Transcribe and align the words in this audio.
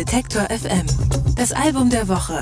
Detektor 0.00 0.44
FM. 0.48 0.86
Das 1.36 1.52
Album 1.52 1.90
der 1.90 2.08
Woche. 2.08 2.40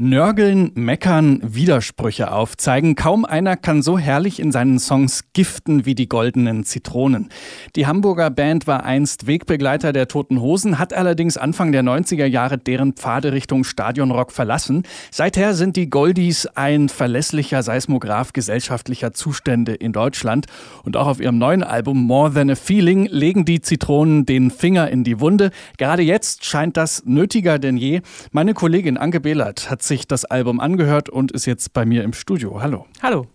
Nörgeln, 0.00 0.70
meckern, 0.76 1.40
Widersprüche 1.42 2.30
aufzeigen. 2.30 2.94
Kaum 2.94 3.24
einer 3.24 3.56
kann 3.56 3.82
so 3.82 3.98
herrlich 3.98 4.38
in 4.38 4.52
seinen 4.52 4.78
Songs 4.78 5.24
giften 5.32 5.86
wie 5.86 5.96
die 5.96 6.08
goldenen 6.08 6.62
Zitronen. 6.62 7.30
Die 7.74 7.88
Hamburger 7.88 8.30
Band 8.30 8.68
war 8.68 8.84
einst 8.84 9.26
Wegbegleiter 9.26 9.92
der 9.92 10.06
Toten 10.06 10.40
Hosen, 10.40 10.78
hat 10.78 10.92
allerdings 10.92 11.36
Anfang 11.36 11.72
der 11.72 11.82
90er 11.82 12.26
Jahre 12.26 12.58
deren 12.58 12.92
Pfade 12.92 13.32
Richtung 13.32 13.64
Stadionrock 13.64 14.30
verlassen. 14.30 14.84
Seither 15.10 15.54
sind 15.54 15.74
die 15.74 15.90
Goldies 15.90 16.46
ein 16.46 16.88
verlässlicher 16.88 17.64
Seismograph 17.64 18.32
gesellschaftlicher 18.32 19.12
Zustände 19.14 19.74
in 19.74 19.92
Deutschland. 19.92 20.46
Und 20.84 20.96
auch 20.96 21.08
auf 21.08 21.20
ihrem 21.20 21.38
neuen 21.38 21.64
Album 21.64 22.04
More 22.04 22.32
Than 22.32 22.50
a 22.50 22.54
Feeling 22.54 23.06
legen 23.06 23.44
die 23.44 23.62
Zitronen 23.62 24.26
den 24.26 24.52
Finger 24.52 24.88
in 24.90 25.02
die 25.02 25.18
Wunde. 25.18 25.50
Gerade 25.76 26.04
jetzt 26.04 26.44
scheint 26.44 26.76
das 26.76 27.02
nötiger 27.04 27.58
denn 27.58 27.76
je. 27.76 28.02
Meine 28.30 28.54
Kollegin 28.54 28.96
Anke 28.96 29.18
Behlert 29.18 29.68
hat 29.68 29.87
sich 29.88 30.06
das 30.06 30.24
Album 30.24 30.60
angehört 30.60 31.08
und 31.08 31.32
ist 31.32 31.46
jetzt 31.46 31.72
bei 31.72 31.84
mir 31.84 32.04
im 32.04 32.12
Studio. 32.12 32.60
Hallo. 32.62 32.86
Hallo. 33.02 33.26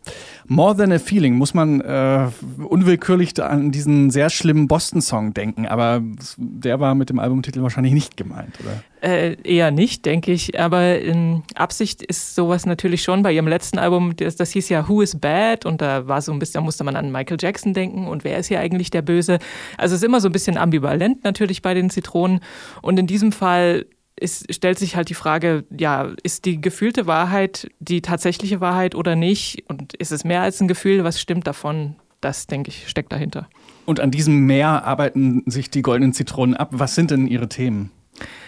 More 0.48 0.76
Than 0.76 0.92
a 0.92 1.00
Feeling 1.00 1.36
muss 1.36 1.54
man 1.54 1.82
äh, 1.82 2.30
unwillkürlich 2.64 3.42
an 3.42 3.72
diesen 3.72 4.12
sehr 4.12 4.30
schlimmen 4.30 4.68
Boston-Song 4.68 5.34
denken, 5.34 5.68
aber 5.68 6.02
der 6.38 6.80
war 6.80 6.96
mit 6.96 7.10
dem 7.10 7.20
Albumtitel 7.20 7.62
wahrscheinlich 7.62 7.94
nicht 7.94 8.18
gemeint, 8.18 8.58
oder? 8.60 8.84
Äh, 9.04 9.36
eher 9.44 9.72
nicht, 9.72 10.06
denke 10.06 10.32
ich. 10.32 10.58
Aber 10.60 11.00
in 11.00 11.44
Absicht 11.56 12.02
ist 12.02 12.36
sowas 12.36 12.66
natürlich 12.66 13.04
schon. 13.04 13.22
Bei 13.22 13.34
ihrem 13.34 13.48
letzten 13.48 13.78
Album, 13.78 14.16
das, 14.16 14.38
das 14.38 14.52
hieß 14.52 14.70
ja 14.70 14.88
Who 14.88 15.02
is 15.02 15.20
Bad 15.20 15.66
und 15.66 15.82
da 15.82 16.08
war 16.08 16.22
so 16.22 16.32
ein 16.32 16.40
bisschen, 16.40 16.54
da 16.54 16.62
musste 16.62 16.86
man 16.86 16.96
an 16.96 17.12
Michael 17.12 17.38
Jackson 17.40 17.74
denken 17.74 18.08
und 18.08 18.24
wer 18.24 18.38
ist 18.38 18.48
hier 18.48 18.62
eigentlich 18.62 18.92
der 18.92 19.02
Böse? 19.02 19.40
Also 19.78 19.96
es 19.96 20.02
ist 20.02 20.06
immer 20.06 20.22
so 20.22 20.30
ein 20.30 20.32
bisschen 20.32 20.58
ambivalent 20.58 21.24
natürlich 21.26 21.62
bei 21.62 21.74
den 21.74 21.90
Zitronen. 21.90 22.40
Und 22.82 22.98
in 22.98 23.08
diesem 23.08 23.34
Fall 23.34 23.86
es 24.24 24.46
stellt 24.50 24.80
sich 24.80 24.96
halt 24.96 25.10
die 25.10 25.14
Frage, 25.14 25.66
ja, 25.78 26.14
ist 26.24 26.46
die 26.46 26.62
gefühlte 26.62 27.08
Wahrheit 27.08 27.70
die 27.80 28.02
tatsächliche 28.02 28.62
Wahrheit 28.62 28.96
oder 28.96 29.16
nicht? 29.16 29.66
Und 29.68 29.94
ist 29.96 30.12
es 30.12 30.24
mehr 30.24 30.42
als 30.42 30.62
ein 30.62 30.68
Gefühl? 30.68 31.04
Was 31.04 31.20
stimmt 31.20 31.46
davon? 31.46 31.98
Das, 32.22 32.48
denke 32.48 32.70
ich, 32.70 32.88
steckt 32.88 33.12
dahinter. 33.12 33.50
Und 33.86 34.00
an 34.00 34.10
diesem 34.10 34.46
Meer 34.46 34.86
arbeiten 34.86 35.44
sich 35.46 35.70
die 35.70 35.82
goldenen 35.82 36.14
Zitronen 36.14 36.56
ab. 36.56 36.70
Was 36.72 36.96
sind 36.96 37.12
denn 37.12 37.28
Ihre 37.28 37.50
Themen? 37.50 37.92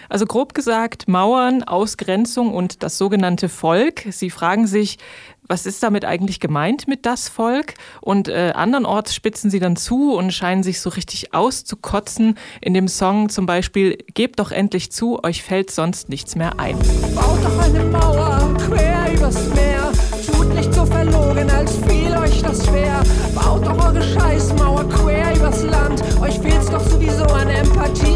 Also 0.08 0.26
grob 0.26 0.54
gesagt 0.54 1.08
Mauern, 1.08 1.62
Ausgrenzung 1.62 2.54
und 2.54 2.82
das 2.82 2.98
sogenannte 2.98 3.48
Volk. 3.48 4.06
Sie 4.10 4.30
fragen 4.30 4.66
sich, 4.66 4.98
was 5.48 5.66
ist 5.66 5.82
damit 5.82 6.04
eigentlich 6.04 6.40
gemeint 6.40 6.88
mit 6.88 7.06
das 7.06 7.28
Volk? 7.28 7.74
Und 8.00 8.28
äh, 8.28 8.52
andernorts 8.54 9.14
spitzen 9.14 9.50
sie 9.50 9.60
dann 9.60 9.76
zu 9.76 10.14
und 10.14 10.32
scheinen 10.32 10.62
sich 10.62 10.80
so 10.80 10.90
richtig 10.90 11.34
auszukotzen. 11.34 12.36
In 12.60 12.74
dem 12.74 12.88
Song 12.88 13.28
zum 13.28 13.46
Beispiel, 13.46 13.98
gebt 14.14 14.40
doch 14.40 14.50
endlich 14.50 14.90
zu, 14.90 15.22
euch 15.22 15.42
fällt 15.42 15.70
sonst 15.70 16.08
nichts 16.08 16.34
mehr 16.34 16.58
ein. 16.58 16.78
Baut 17.14 17.44
doch 17.44 17.58
eine 17.58 17.84
Mauer 17.84 18.54
quer 18.58 19.12
übers 19.14 19.48
Meer. 19.54 19.92
Tut 20.26 20.54
nicht 20.54 20.74
so 20.74 20.84
verlogen, 20.84 21.50
als 21.50 21.76
fiel 21.76 22.16
euch 22.16 22.42
das 22.42 22.66
schwer. 22.66 23.02
Baut 23.34 23.64
doch 23.64 23.86
eure 23.86 24.02
Scheißmauer 24.02 24.88
quer 24.88 25.36
übers 25.36 25.62
Land. 25.62 26.02
Euch 26.20 26.38
fehlt's 26.40 26.70
doch 26.70 26.84
sowieso 26.88 27.24
an 27.24 27.48
Empathie. 27.48 28.15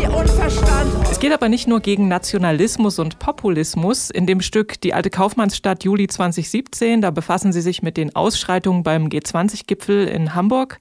Es 1.21 1.23
geht 1.23 1.35
aber 1.35 1.51
nicht 1.51 1.69
nur 1.69 1.81
gegen 1.81 2.09
Nationalismus 2.09 2.99
und 2.99 3.19
Populismus. 3.19 4.09
In 4.09 4.25
dem 4.25 4.41
Stück 4.41 4.81
Die 4.81 4.95
alte 4.95 5.11
Kaufmannsstadt 5.11 5.85
Juli 5.85 6.07
2017, 6.07 7.03
da 7.03 7.11
befassen 7.11 7.53
sie 7.53 7.61
sich 7.61 7.83
mit 7.83 7.99
den 7.99 8.17
Ausschreitungen 8.17 8.83
beim 8.83 9.09
G20-Gipfel 9.09 10.09
in 10.09 10.35
Hamburg. 10.35 10.79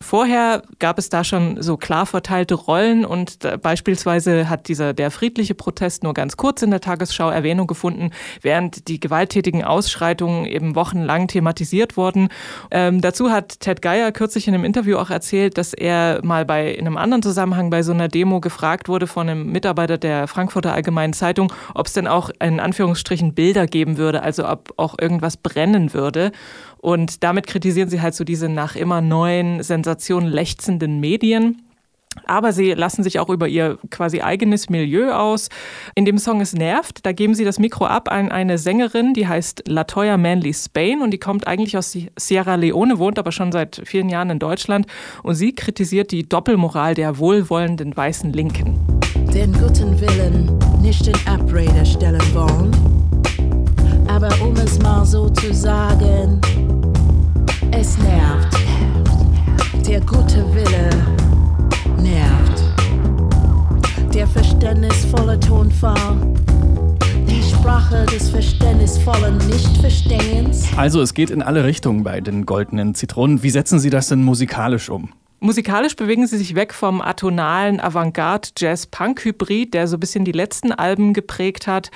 Vorher 0.00 0.62
gab 0.78 0.98
es 0.98 1.10
da 1.10 1.22
schon 1.22 1.60
so 1.60 1.76
klar 1.76 2.06
verteilte 2.06 2.54
Rollen 2.54 3.04
und 3.04 3.40
beispielsweise 3.60 4.48
hat 4.48 4.68
dieser 4.68 4.94
der 4.94 5.10
friedliche 5.10 5.54
Protest 5.54 6.02
nur 6.02 6.14
ganz 6.14 6.38
kurz 6.38 6.62
in 6.62 6.70
der 6.70 6.80
Tagesschau 6.80 7.28
Erwähnung 7.28 7.66
gefunden, 7.66 8.08
während 8.40 8.88
die 8.88 8.98
gewalttätigen 8.98 9.64
Ausschreitungen 9.64 10.46
eben 10.46 10.76
wochenlang 10.76 11.28
thematisiert 11.28 11.98
wurden. 11.98 12.28
Ähm, 12.70 13.02
dazu 13.02 13.30
hat 13.30 13.60
Ted 13.60 13.82
Geier 13.82 14.12
kürzlich 14.12 14.48
in 14.48 14.54
einem 14.54 14.64
Interview 14.64 14.96
auch 14.96 15.10
erzählt, 15.10 15.58
dass 15.58 15.74
er 15.74 16.24
mal 16.24 16.46
bei 16.46 16.72
in 16.72 16.86
einem 16.86 16.96
anderen 16.96 17.22
Zusammenhang 17.22 17.68
bei 17.68 17.82
so 17.82 17.92
einer 17.92 18.08
Demo 18.08 18.40
gefragt 18.40 18.88
wurde 18.88 19.06
von 19.06 19.28
einem 19.28 19.52
Mitarbeiter 19.52 19.73
der 19.74 20.26
Frankfurter 20.26 20.72
Allgemeinen 20.72 21.12
Zeitung, 21.12 21.52
ob 21.74 21.86
es 21.86 21.92
denn 21.92 22.06
auch 22.06 22.30
in 22.40 22.60
Anführungsstrichen 22.60 23.34
Bilder 23.34 23.66
geben 23.66 23.96
würde, 23.96 24.22
also 24.22 24.48
ob 24.48 24.72
auch 24.76 24.96
irgendwas 25.00 25.36
brennen 25.36 25.92
würde. 25.92 26.32
Und 26.78 27.22
damit 27.22 27.46
kritisieren 27.46 27.88
sie 27.88 28.00
halt 28.00 28.14
so 28.14 28.24
diese 28.24 28.48
nach 28.48 28.76
immer 28.76 29.00
neuen 29.00 29.62
Sensationen 29.62 30.28
lechzenden 30.28 31.00
Medien. 31.00 31.62
Aber 32.26 32.52
sie 32.52 32.72
lassen 32.72 33.02
sich 33.02 33.18
auch 33.18 33.28
über 33.28 33.48
ihr 33.48 33.78
quasi 33.90 34.20
eigenes 34.20 34.70
Milieu 34.70 35.12
aus. 35.12 35.48
In 35.94 36.04
dem 36.04 36.18
Song 36.18 36.40
Es 36.40 36.52
nervt, 36.52 37.04
da 37.04 37.12
geben 37.12 37.34
sie 37.34 37.44
das 37.44 37.58
Mikro 37.58 37.86
ab 37.86 38.10
an 38.10 38.30
eine 38.30 38.58
Sängerin, 38.58 39.14
die 39.14 39.26
heißt 39.26 39.64
Latoya 39.66 40.16
Manley 40.16 40.54
Spain 40.54 41.02
und 41.02 41.10
die 41.10 41.18
kommt 41.18 41.46
eigentlich 41.46 41.76
aus 41.76 41.96
Sierra 42.16 42.54
Leone, 42.54 42.98
wohnt 42.98 43.18
aber 43.18 43.32
schon 43.32 43.52
seit 43.52 43.82
vielen 43.84 44.08
Jahren 44.08 44.30
in 44.30 44.38
Deutschland. 44.38 44.86
Und 45.22 45.34
sie 45.34 45.54
kritisiert 45.54 46.12
die 46.12 46.28
Doppelmoral 46.28 46.94
der 46.94 47.18
wohlwollenden 47.18 47.96
weißen 47.96 48.32
Linken. 48.32 48.93
Den 49.34 49.52
guten 49.52 50.00
Willen 50.00 50.58
nicht 50.80 51.06
in 51.06 51.16
Abrede 51.26 51.84
stellen 51.84 52.22
wollen 52.34 52.70
aber 54.14 54.30
um 54.42 54.54
es 54.56 54.78
mal 54.78 55.04
so 55.04 55.28
zu 55.28 55.52
sagen, 55.52 56.40
es 57.72 57.98
nervt. 57.98 58.56
Der 59.86 60.00
gute 60.00 60.44
Wille 60.54 60.90
nervt. 62.00 62.62
Der 64.14 64.26
verständnisvolle 64.26 65.38
Tonfall. 65.40 66.16
Sprache 67.42 68.06
des 68.06 68.28
verständnisvollen 68.28 69.38
Nichtverstehens. 69.38 70.68
Also 70.76 71.00
es 71.00 71.14
geht 71.14 71.30
in 71.30 71.42
alle 71.42 71.64
Richtungen 71.64 72.04
bei 72.04 72.20
den 72.20 72.46
goldenen 72.46 72.94
Zitronen. 72.94 73.42
Wie 73.42 73.50
setzen 73.50 73.80
Sie 73.80 73.90
das 73.90 74.08
denn 74.08 74.22
musikalisch 74.22 74.90
um? 74.90 75.10
Musikalisch 75.44 75.94
bewegen 75.94 76.26
sie 76.26 76.38
sich 76.38 76.54
weg 76.54 76.72
vom 76.72 77.02
atonalen 77.02 77.78
Avantgarde-Jazz-Punk-Hybrid, 77.78 79.74
der 79.74 79.86
so 79.88 79.98
ein 79.98 80.00
bisschen 80.00 80.24
die 80.24 80.32
letzten 80.32 80.72
Alben 80.72 81.12
geprägt 81.12 81.66
hat. 81.66 81.90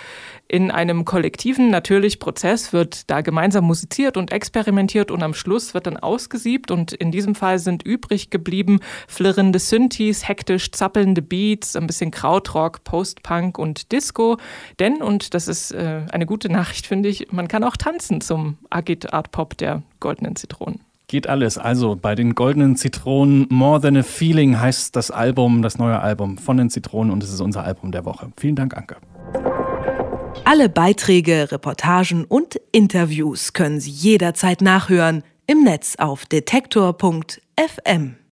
In 0.48 0.70
einem 0.70 1.06
kollektiven, 1.06 1.70
natürlich 1.70 2.18
Prozess 2.18 2.74
wird 2.74 3.08
da 3.08 3.22
gemeinsam 3.22 3.64
musiziert 3.64 4.18
und 4.18 4.32
experimentiert 4.32 5.10
und 5.10 5.22
am 5.22 5.32
Schluss 5.32 5.72
wird 5.72 5.86
dann 5.86 5.96
ausgesiebt. 5.96 6.70
Und 6.70 6.92
in 6.92 7.10
diesem 7.10 7.34
Fall 7.34 7.58
sind 7.58 7.84
übrig 7.84 8.28
geblieben 8.28 8.80
flirrende 9.06 9.60
Synthes, 9.60 10.28
hektisch 10.28 10.70
zappelnde 10.72 11.22
Beats, 11.22 11.74
ein 11.74 11.86
bisschen 11.86 12.10
Krautrock, 12.10 12.84
Post-Punk 12.84 13.56
und 13.58 13.92
Disco. 13.92 14.36
Denn, 14.78 15.00
und 15.00 15.32
das 15.32 15.48
ist 15.48 15.70
äh, 15.70 16.02
eine 16.12 16.26
gute 16.26 16.52
Nachricht, 16.52 16.86
finde 16.86 17.08
ich, 17.08 17.32
man 17.32 17.48
kann 17.48 17.64
auch 17.64 17.78
tanzen 17.78 18.20
zum 18.20 18.58
Agit-Art-Pop 18.68 19.56
der 19.56 19.84
Goldenen 20.00 20.36
Zitronen. 20.36 20.87
Geht 21.10 21.26
alles. 21.26 21.56
Also 21.56 21.96
bei 21.96 22.14
den 22.14 22.34
goldenen 22.34 22.76
Zitronen, 22.76 23.46
More 23.48 23.80
Than 23.80 23.96
a 23.96 24.02
Feeling 24.02 24.60
heißt 24.60 24.94
das 24.94 25.10
Album, 25.10 25.62
das 25.62 25.78
neue 25.78 25.98
Album 26.00 26.36
von 26.36 26.58
den 26.58 26.68
Zitronen 26.68 27.10
und 27.10 27.22
es 27.22 27.32
ist 27.32 27.40
unser 27.40 27.64
Album 27.64 27.92
der 27.92 28.04
Woche. 28.04 28.30
Vielen 28.36 28.56
Dank, 28.56 28.76
Anke. 28.76 28.96
Alle 30.44 30.68
Beiträge, 30.68 31.50
Reportagen 31.50 32.26
und 32.26 32.60
Interviews 32.72 33.54
können 33.54 33.80
Sie 33.80 33.90
jederzeit 33.90 34.60
nachhören 34.60 35.22
im 35.46 35.64
Netz 35.64 35.96
auf 35.96 36.26
detektor.fm. 36.26 38.18